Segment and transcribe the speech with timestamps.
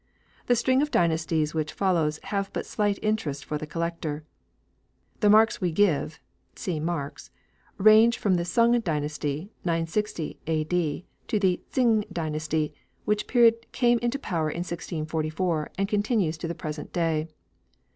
[0.47, 4.23] The string of dynasties which follows have but slight interest for the collector.
[5.19, 6.19] The marks we give
[6.55, 7.29] (see Marks)
[7.77, 12.73] range from the Sung dynasty, 960 A.D., to the Tsing dynasty,
[13.05, 13.27] which
[13.71, 17.27] came into power in 1644 and continues to the present day.